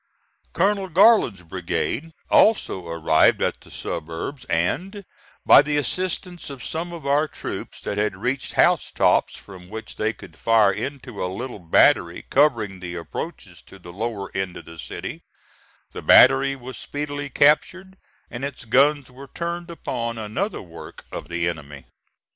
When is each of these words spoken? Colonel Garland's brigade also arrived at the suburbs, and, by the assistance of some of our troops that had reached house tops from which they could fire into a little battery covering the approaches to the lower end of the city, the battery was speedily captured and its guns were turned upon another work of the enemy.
Colonel 0.53 0.87
Garland's 0.89 1.43
brigade 1.43 2.11
also 2.31 2.87
arrived 2.87 3.39
at 3.39 3.61
the 3.61 3.69
suburbs, 3.69 4.45
and, 4.45 5.05
by 5.45 5.61
the 5.61 5.77
assistance 5.77 6.49
of 6.49 6.63
some 6.65 6.91
of 6.91 7.05
our 7.05 7.27
troops 7.27 7.79
that 7.81 7.99
had 7.99 8.15
reached 8.15 8.53
house 8.53 8.89
tops 8.89 9.37
from 9.37 9.69
which 9.69 9.97
they 9.97 10.11
could 10.11 10.35
fire 10.35 10.73
into 10.73 11.23
a 11.23 11.27
little 11.31 11.59
battery 11.59 12.25
covering 12.31 12.79
the 12.79 12.95
approaches 12.95 13.61
to 13.61 13.77
the 13.77 13.93
lower 13.93 14.35
end 14.35 14.57
of 14.57 14.65
the 14.65 14.79
city, 14.79 15.21
the 15.91 16.01
battery 16.01 16.55
was 16.55 16.79
speedily 16.79 17.29
captured 17.29 17.95
and 18.31 18.43
its 18.43 18.65
guns 18.65 19.11
were 19.11 19.29
turned 19.31 19.69
upon 19.69 20.17
another 20.17 20.63
work 20.63 21.05
of 21.11 21.27
the 21.29 21.47
enemy. 21.47 21.85